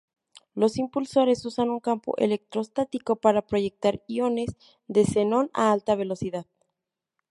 [0.55, 4.49] Los impulsores usan un campo electrostático para proyectar iones
[4.87, 6.47] de xenón a alta velocidad.